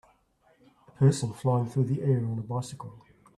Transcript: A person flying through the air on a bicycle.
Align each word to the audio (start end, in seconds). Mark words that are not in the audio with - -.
A 0.87 0.91
person 0.93 1.31
flying 1.31 1.67
through 1.69 1.83
the 1.83 2.01
air 2.01 2.25
on 2.25 2.39
a 2.39 2.41
bicycle. 2.41 3.05